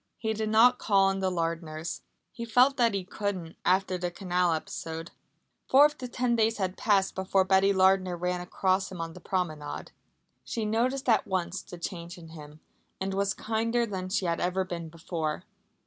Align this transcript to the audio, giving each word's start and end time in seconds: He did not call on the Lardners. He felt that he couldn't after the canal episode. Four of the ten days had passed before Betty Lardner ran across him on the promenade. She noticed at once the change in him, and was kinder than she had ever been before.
He 0.17 0.33
did 0.33 0.49
not 0.49 0.79
call 0.79 1.09
on 1.09 1.19
the 1.19 1.29
Lardners. 1.29 2.01
He 2.31 2.43
felt 2.43 2.75
that 2.77 2.95
he 2.95 3.03
couldn't 3.03 3.55
after 3.63 3.99
the 3.99 4.09
canal 4.09 4.51
episode. 4.51 5.11
Four 5.67 5.85
of 5.85 5.99
the 5.99 6.07
ten 6.07 6.35
days 6.35 6.57
had 6.57 6.75
passed 6.75 7.13
before 7.13 7.43
Betty 7.43 7.71
Lardner 7.71 8.17
ran 8.17 8.41
across 8.41 8.91
him 8.91 8.99
on 8.99 9.13
the 9.13 9.19
promenade. 9.21 9.91
She 10.43 10.65
noticed 10.65 11.07
at 11.07 11.27
once 11.27 11.61
the 11.61 11.77
change 11.77 12.17
in 12.17 12.29
him, 12.29 12.61
and 12.99 13.13
was 13.13 13.35
kinder 13.35 13.85
than 13.85 14.09
she 14.09 14.25
had 14.25 14.39
ever 14.39 14.63
been 14.63 14.89
before. 14.89 15.43